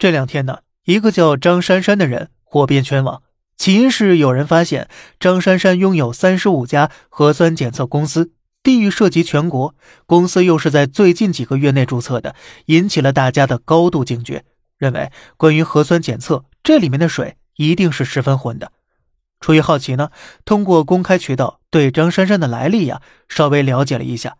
[0.00, 3.22] 这两天呢，一个叫张珊珊的人火遍全网，
[3.58, 4.88] 起因是有人发现
[5.20, 8.32] 张珊珊拥有三十五家核酸检测公司，
[8.62, 9.74] 地域涉及全国，
[10.06, 12.34] 公司又是在最近几个月内注册的，
[12.64, 14.42] 引起了大家的高度警觉，
[14.78, 18.72] 认为关于核酸检测这里面的水一定是十分浑的。
[19.38, 20.10] 出于好奇呢，
[20.46, 24.38] 通过公开渠道对张珊珊的来历呀稍微了解了一下。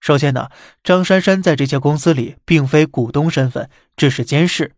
[0.00, 0.48] 首先呢，
[0.82, 4.72] 张珊珊在这些公司里并非股东身份，只是监事。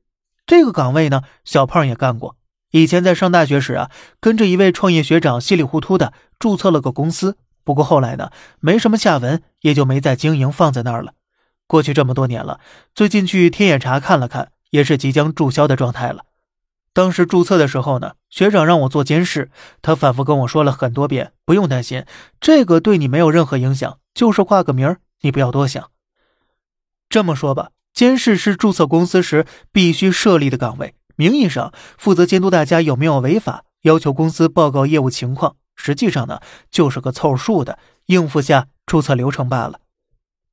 [0.50, 2.36] 这个岗位呢，小胖也干过。
[2.72, 3.88] 以前在上大学时啊，
[4.18, 7.36] 跟着一位创业学长稀里糊涂的注册了个公司。
[7.62, 11.12] 不过后来呢，没什么下文，也就没再经营，放在那儿了。
[11.68, 12.58] 过去这么多年了，
[12.96, 16.24] 最近去天眼查看了看，也是即将注销的状态了。
[16.92, 22.04] 当时注册的时候呢，学长让我做监事，他反复跟我说了很多遍，不用担心，
[22.40, 24.98] 这个对你没有任何影响，就是挂个名儿。
[25.20, 25.90] 你不要多想。
[27.08, 35.56] 这么说吧，监事是注册公司时必须设立的岗位，名义上负责监督大家有没有违法，要求公司报告业务情况。
[35.76, 39.80] 实际上呢，就是个凑数的，应付下注册流程罢了。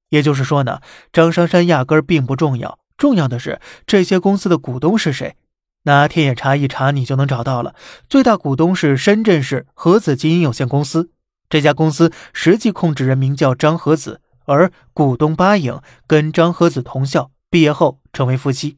[0.09, 0.81] 也就是说呢，
[1.13, 5.37] 张珊珊压根并不重要，重要的是这些公司的股东是谁。
[5.83, 7.73] 拿天眼查一查，你就能找到了。
[8.09, 11.11] 最大股东是深圳市和子基因有限公司，
[11.49, 14.19] 这家公司实际控制人名叫张和子。
[14.49, 18.77] 而股东巴影跟张和子同校，毕业后成为夫妻。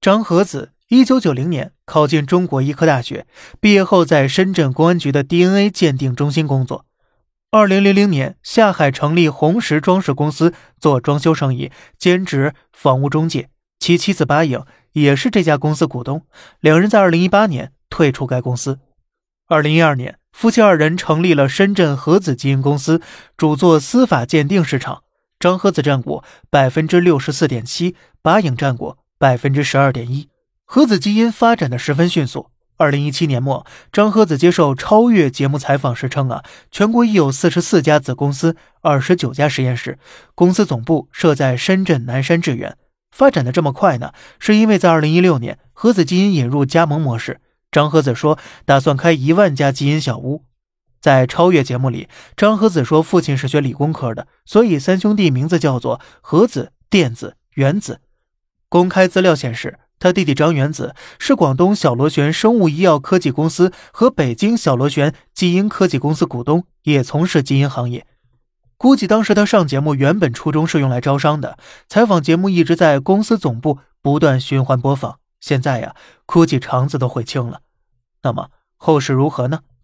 [0.00, 3.26] 张和子一九九零年考进中国医科大学，
[3.60, 6.86] 毕业后在深圳公安局的 DNA 鉴定中心工作。
[7.50, 13.48] 二零零零年下海成立红石装饰公司做装修生意，兼职房屋中介。
[13.78, 16.26] 其妻子巴影也是这家公司股东，
[16.60, 18.78] 两人在二零一八年退出该公司。
[19.48, 20.18] 二零一二年。
[20.30, 23.00] 夫妻二人成立了深圳和子基因公司，
[23.36, 25.02] 主做司法鉴定市场。
[25.40, 30.28] 张和子占股百分之六十四点七，巴影占股百分之十二点一。
[30.64, 32.50] 核子基因发展的十分迅速。
[32.76, 39.98] 二零一七年末，张和子接受《超越》节目采访时称：“啊，全国已有四十四家子公司，二十九家实验室，
[40.34, 42.76] 公司总部设在深圳南山智远。
[43.10, 47.40] 发展的这么快呢，是因为在二零一六年，核子基因引入加盟模式。”
[47.70, 50.44] 张和子说：“打算开一万家基因小屋。”
[51.00, 58.00] 在《超越》节目里，张和子说：“父亲是学理工科的，所以三兄弟名字叫做和子、电子、原子。”
[58.68, 68.06] 公开资料显示，他弟弟张元子是广东小螺旋生物医药科技公司和北京小螺旋基因科技公司股东，也从事基因行业。
[68.76, 71.58] 估计当时他上节目原本初衷是用来招商的，
[71.88, 75.18] 采访节目一直在公司总部不断循环播放。
[75.40, 77.62] 现在呀，估计肠子都悔青了。
[78.22, 79.60] 那么后事如何呢？